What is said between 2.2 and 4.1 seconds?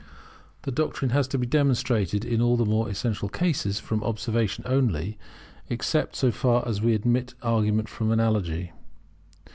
in all the more essential cases from